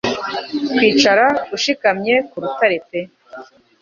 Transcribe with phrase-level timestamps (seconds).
[0.75, 1.25] Kwicara
[1.55, 2.99] ushikamye ku rutare pe